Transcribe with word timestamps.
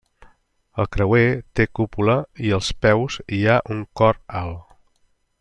El 0.83 0.87
creuer 0.95 1.27
té 1.59 1.67
cúpula 1.79 2.15
i 2.47 2.55
als 2.59 2.71
peus 2.87 3.19
hi 3.37 3.43
ha 3.53 3.59
un 3.77 3.85
cor 4.01 4.21
alt. 4.43 4.77